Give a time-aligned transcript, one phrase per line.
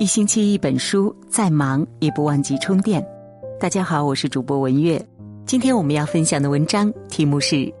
[0.00, 3.04] 一星期一本书，再忙也不忘记充电。
[3.60, 5.00] 大家好，我是主播文月。
[5.46, 7.72] 今天我们要分享的文章题目是：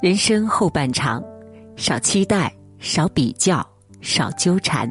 [0.00, 1.22] 人生后半场，
[1.74, 3.66] 少期待，少比较，
[4.00, 4.88] 少纠缠。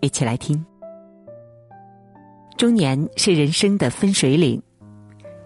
[0.00, 0.64] 一起来听。
[2.56, 4.60] 中年是人生的分水岭。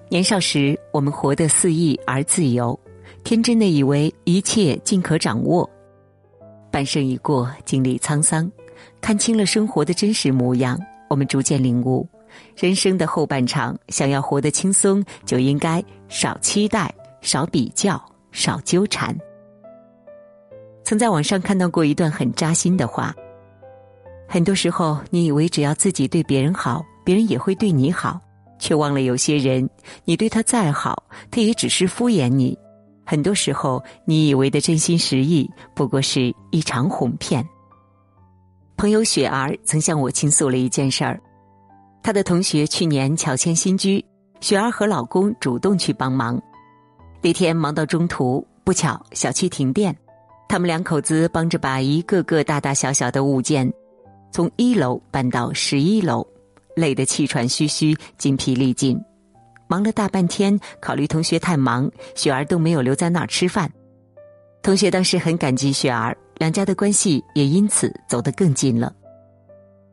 [0.09, 2.79] 年少时，我们活得肆意而自由，
[3.25, 5.69] 天真的以为一切尽可掌握。
[6.71, 8.49] 半生已过，经历沧桑。
[9.01, 12.07] 看清了生活的真实模样，我们逐渐领悟，
[12.57, 18.03] 人生的后半场，想要活得轻松，就应该少期待、少比较、
[18.33, 19.17] 少纠缠。
[20.85, 23.15] 曾在网上看到过一段很扎心的话：
[24.27, 28.21] 很多时候，你以为只要自己对别人好，别人也会对你好，
[28.59, 29.69] 却忘了有些人，
[30.05, 32.59] 你对他再好，他也只是敷衍你。
[33.07, 37.47] 很多时候，你以为的真心实意，不过是一场哄骗。
[38.79, 41.21] 朋友雪儿曾向我倾诉了一件事儿，
[42.01, 44.03] 她的同学去年乔迁新居，
[44.41, 46.41] 雪儿和老公主动去帮忙。
[47.21, 49.93] 那天忙到中途，不巧小区停电，
[50.49, 53.69] 他们两口子帮着把一个个大大小小的物件
[54.31, 56.25] 从一楼搬到十一楼，
[56.77, 58.97] 累得气喘吁吁、筋疲力尽。
[59.67, 63.69] 忙了大半天，考虑同学太忙，雪儿都没有留在那儿吃饭。
[64.63, 66.17] 同学当时很感激雪儿。
[66.39, 68.93] 两家的关系也因此走得更近了。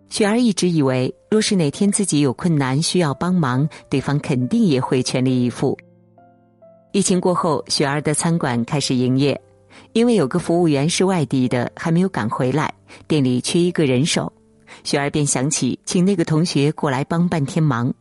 [0.07, 5.77] 雪儿一直以为，若是哪天自己有困难需要帮忙，对方肯定也会全力以赴。
[6.91, 9.39] 疫情过后，雪儿的餐馆开始营业，
[9.93, 12.73] 因为有个服务员是外地的，还没有赶回来，
[13.07, 14.31] 店里缺一个人手，
[14.83, 17.91] 雪儿便想起请那个同学过来帮半天忙。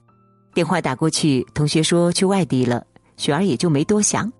[0.53, 4.31] 电话打过去，同学说去外地了，雪儿也就没多想。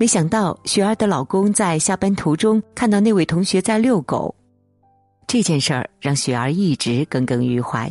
[0.00, 4.32] 没想到雪儿的老公在下班途中看到那位同学在遛狗，
[5.26, 7.90] 这件事儿让雪儿一直耿耿于怀。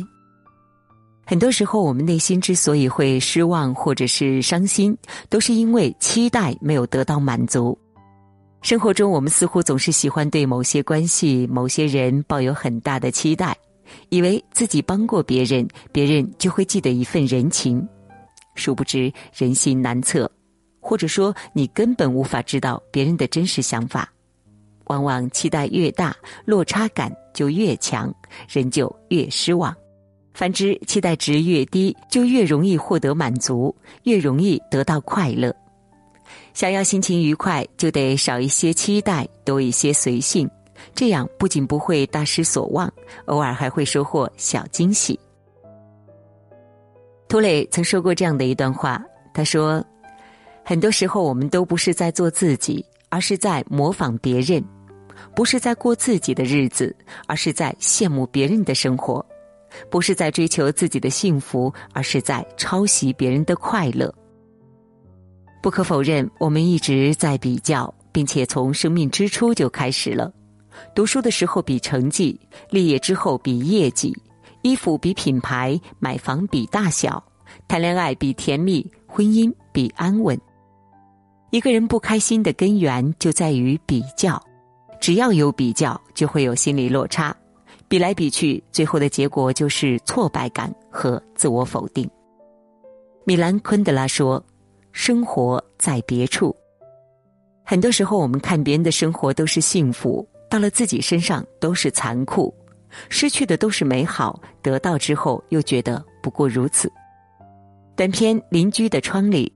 [1.26, 4.96] 很多时候，我们内心之所以会失望或者是伤心，
[5.28, 7.78] 都是因为期待没有得到满足。
[8.62, 13.54] 生活中，我们似乎总是喜欢对某些关系、某些人抱有很大的期待，
[14.08, 17.86] 以为自己帮过别人，别人就会记得一份人情。
[18.54, 20.28] 殊不知，人心难测。
[20.88, 24.10] 或者说，你根本无法知道别人的真实想法，
[24.86, 26.16] 往往期待越大，
[26.46, 28.10] 落差感就越强，
[28.48, 29.70] 人就越失望；
[30.32, 35.54] 反之，期待值越低，就越容易获得满足，越容易得到快乐。
[36.54, 40.48] 想要心情愉快，就得少一些期待，多一些随性，
[40.94, 42.90] 这样不仅不会大失所望，
[43.26, 45.20] 偶尔还会收获小惊喜。
[47.28, 49.84] 涂磊曾说过这样的一段话，他说。
[50.68, 54.62] 很多时候，我们都不是在做自己，而是在模仿别人；
[55.34, 56.94] 不是在过自己的日子，
[57.26, 59.24] 而是在羡慕别人的生活；
[59.90, 64.14] 不是在追求自己的幸福，而是在抄袭别人的快乐。
[65.62, 70.30] 不可否认，我们一直在比较，并且从生命之初就开始了。
[70.94, 74.14] 读书的时候比成绩，立业之后比业绩，
[74.60, 77.24] 衣服比品牌，买房比大小，
[77.66, 80.38] 谈恋爱比甜蜜，婚姻比安稳。
[81.50, 84.38] 一个人不开心的根源就在于比较，
[85.00, 87.34] 只要有比较，就会有心理落差，
[87.88, 92.08] 比来比去，最后的结果就是挫败感和自我否定。
[93.24, 94.44] 米兰昆德拉说
[94.92, 96.54] ：“生活在别处。”
[97.64, 102.54] 很多时候，我们看别人的生活都是幸福，到了自己身上都是残酷，
[103.08, 106.92] 失去的都是美好，得到之后又觉得不过如此。
[107.96, 109.50] 短片《邻居的窗》里。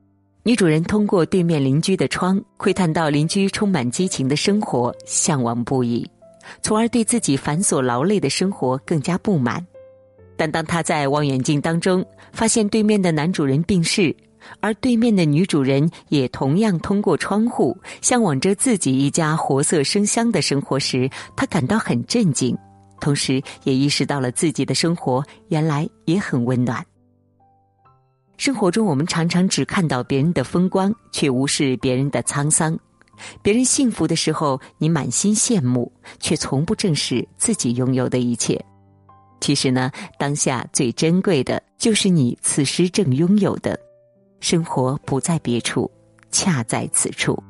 [0.45, 6.05] 女主人通过对面邻居的窗窥探到邻居充满激情的生活，向往不已，
[6.63, 9.65] 从而对自己繁琐劳累的生活更加不满。
[10.37, 14.13] 但当她在望远镜当中发现对面的男主人病逝，
[14.59, 22.59] 而对面的女主人也同样通过窗户向往着自己一家活色生香的生活时，她感到很震惊，
[23.01, 26.85] 同时也意识到了自己的生活原来也很温暖。
[28.43, 32.77] 生活中，我们常常只看到别人的风光，却无视别人的沧桑。
[33.41, 38.61] 别人幸福的时候，你满心羡慕，却从不正视自己拥有的一切。
[39.41, 43.79] 其实呢，当下最珍贵的就是你此时正拥有的。
[44.41, 45.89] 生活不在别处，
[46.33, 47.41] 恰在此处。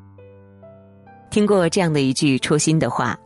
[1.31, 3.19] 听过这样的一句戳心的话：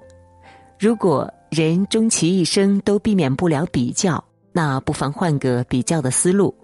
[0.79, 4.23] 如果人终其一生都避免不了比较，
[4.53, 6.57] 那不妨换个比较的思路。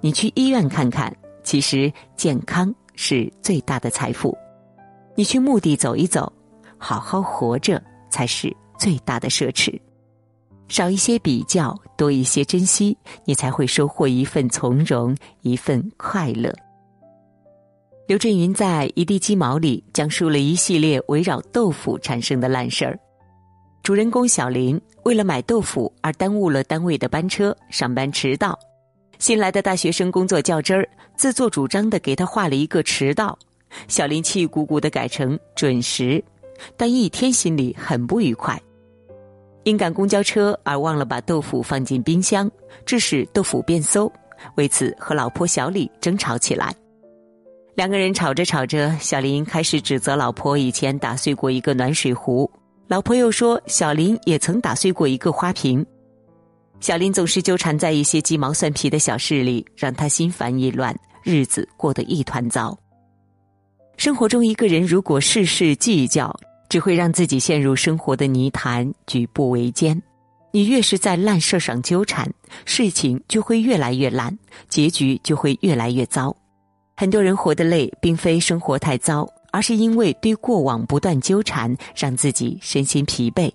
[0.00, 4.36] 你去医院看看，其实健康是最大的财富；
[5.14, 6.32] 你去墓地走一走，
[6.78, 9.78] 好好活着才是最大的奢侈。
[10.68, 16.54] 少一些比较，多一些珍惜，你才会收获一份从容，一份快乐。
[18.06, 22.98] 刘震云在《一地鸡毛》里讲述了一系列围绕豆腐产生的烂事儿。
[23.82, 28.58] 主人公小林为了买豆腐而耽误了单位的班车，上班迟到。
[29.20, 33.38] 新来的大学生工作较真儿，自作主张的给他画了一个迟到。
[33.86, 36.24] 小林气鼓鼓的改成准时，
[36.74, 38.58] 但一天心里很不愉快。
[39.64, 42.50] 因赶公交车而忘了把豆腐放进冰箱，
[42.86, 44.10] 致使豆腐变馊，
[44.54, 46.74] 为此和老婆小李争吵起来。
[47.74, 52.50] 两个人吵着吵着，小林开始指责老婆以前打碎过一个暖水壶，
[52.88, 55.84] 老婆又说小林也曾打碎过一个花瓶。
[56.80, 62.76] 小林总是纠缠在一些鸡毛蒜皮的小事里，让他心烦意乱，日子过得一团糟。
[63.98, 66.34] 生活中，一个人如果事事计较，
[66.70, 70.00] 只会让自己陷入生活的泥潭，举步维艰。
[70.52, 72.32] 你越是在烂事上纠缠，
[72.64, 74.36] 事情就会越来越烂，
[74.68, 76.34] 结局就会越来越糟。
[76.96, 83.52] 很多人活得累，并非生活太糟，而是因为对过往不断纠缠，让自己身心疲惫。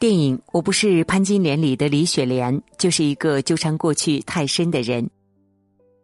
[0.00, 5.10] 电影《我不是潘金莲》里的李雪莲，就是一个纠缠过去太深的人。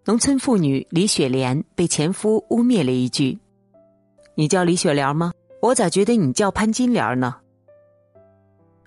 [0.04, 3.38] 农村妇女李雪莲被前夫污蔑了一句
[4.37, 5.32] ：“你叫李雪莲吗？”
[5.62, 7.37] 我咋觉得你叫潘金莲呢？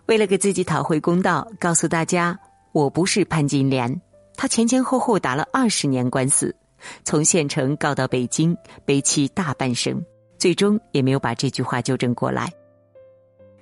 [0.05, 2.39] 为了给自己讨回公道，告诉大家
[2.71, 3.99] 我不是潘金莲。
[4.35, 6.55] 她前前后后打了二十年官司，
[7.03, 8.55] 从县城告到北京，
[8.85, 10.05] 悲泣大半生，
[10.37, 12.53] 最终也没有把这句话纠正过来。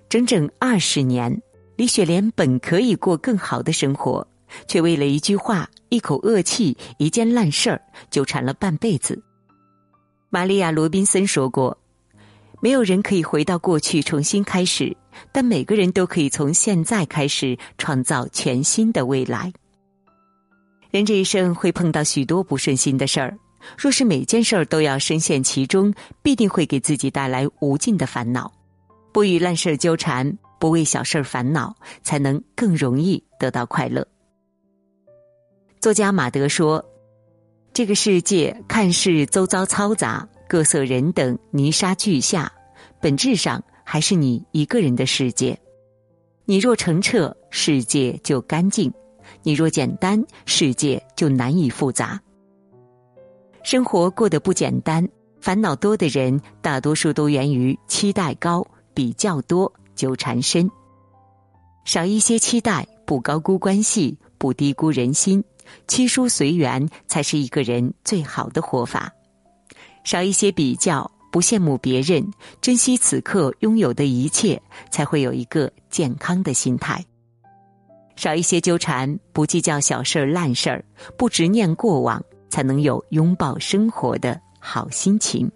[0.10, 1.42] 整整二十年，
[1.76, 4.26] 李雪莲本可以过更好的生活，
[4.66, 9.22] 却为了一句话、一口恶气、一件烂事儿纠缠了半辈子。
[10.30, 11.78] 玛利亚·罗宾森说过。
[12.60, 14.96] 没有人可以回到过去重新开始，
[15.32, 19.54] 但每个人都可以从现在开始创造全新的未来。
[20.90, 23.38] 人这一生会碰到许多不顺心的事儿，
[23.78, 25.94] 若是每件事儿都要深陷其中，
[26.24, 28.52] 必定会给自己带来无尽的烦恼。
[29.18, 34.08] 不与烂事纠缠，不为小事烦恼，才能更容易得到快乐。
[35.80, 36.86] 作家马德说
[37.74, 42.54] ：“这个世界看似周遭嘈杂。”各色人等泥沙俱下，
[43.02, 45.60] 本质上还是你一个人的世界。
[46.46, 48.88] 你若澄澈，世界就干净；
[49.42, 52.22] 你若简单，世界就难以复杂。
[53.64, 55.10] 生活过得不简单，
[55.42, 58.64] 烦恼多的人，大多数都源于期待高、
[58.98, 60.68] 比较多、纠缠深。
[61.86, 65.44] 少一些期待，不高估关系，不低估人心，
[65.88, 69.14] 七疏随缘，才是一个人最好的活法。
[70.04, 72.28] 少一些比较，不羡慕别人，
[72.60, 74.60] 珍惜此刻拥有的一切，
[74.90, 77.06] 才会有一个健康的心态。
[78.16, 80.84] 少一些纠缠，不计较小事儿烂事儿，
[81.16, 82.20] 不执念过往，
[82.50, 85.48] 才能有拥抱生活的好心情。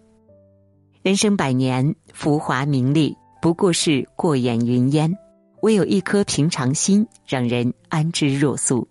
[1.02, 5.18] 人生百年，浮华名利不过是过眼云烟，
[5.62, 8.88] 唯有一颗平常心，让人安之若素。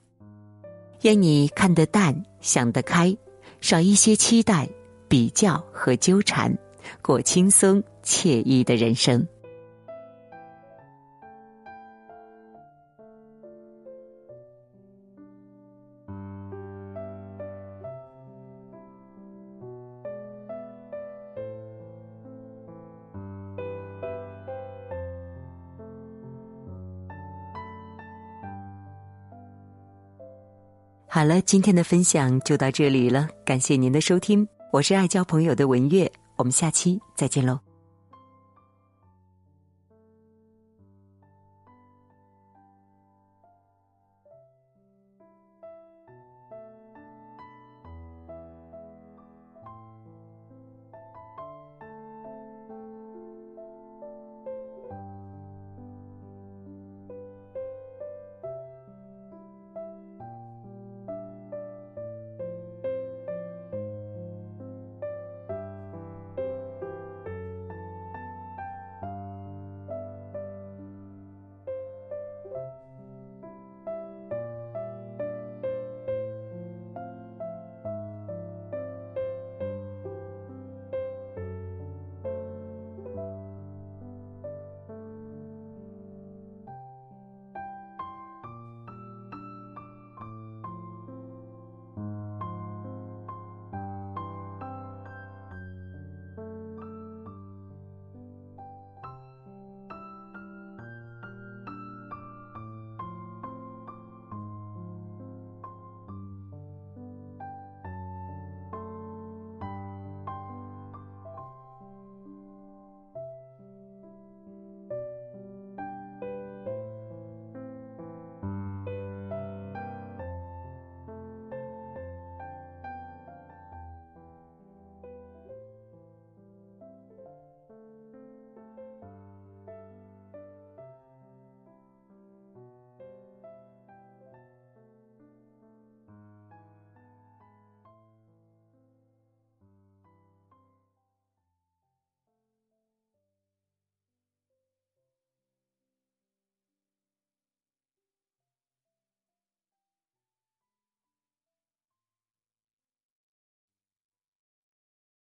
[1.02, 3.16] 愿你看得淡，想得开，
[3.60, 4.68] 少一些期待。
[5.08, 6.56] 比较和纠缠，
[7.02, 9.26] 过轻松惬意的人生。
[31.20, 34.48] 好了，今天的分享就到这里了，感谢您的收听。
[34.72, 37.69] 我是爱交朋友的文月，我们下期再见喽。